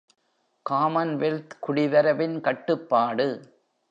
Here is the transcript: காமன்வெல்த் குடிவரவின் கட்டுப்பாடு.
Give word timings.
காமன்வெல்த் 0.65 1.53
குடிவரவின் 1.67 2.41
கட்டுப்பாடு. 2.41 3.27